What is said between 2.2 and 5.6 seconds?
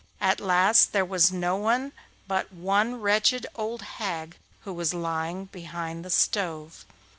but one wretched old hag who was lying